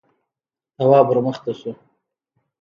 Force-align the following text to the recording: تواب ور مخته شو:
تواب 0.75 1.05
ور 1.09 1.17
مخته 1.27 1.51
شو: 1.59 1.71